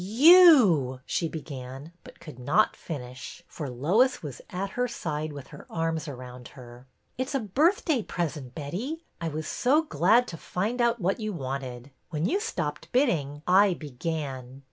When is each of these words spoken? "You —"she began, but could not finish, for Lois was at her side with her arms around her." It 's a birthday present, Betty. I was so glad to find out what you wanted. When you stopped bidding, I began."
"You 0.03 0.99
—"she 1.05 1.29
began, 1.29 1.91
but 2.03 2.19
could 2.19 2.39
not 2.39 2.75
finish, 2.75 3.43
for 3.47 3.69
Lois 3.69 4.23
was 4.23 4.41
at 4.49 4.71
her 4.71 4.87
side 4.87 5.31
with 5.31 5.49
her 5.49 5.67
arms 5.69 6.07
around 6.07 6.47
her." 6.57 6.87
It 7.19 7.29
's 7.29 7.35
a 7.35 7.39
birthday 7.39 8.01
present, 8.01 8.55
Betty. 8.55 9.05
I 9.21 9.27
was 9.29 9.47
so 9.47 9.83
glad 9.83 10.27
to 10.29 10.37
find 10.37 10.81
out 10.81 10.99
what 10.99 11.19
you 11.19 11.33
wanted. 11.33 11.91
When 12.09 12.25
you 12.25 12.39
stopped 12.39 12.91
bidding, 12.91 13.43
I 13.45 13.75
began." 13.75 14.59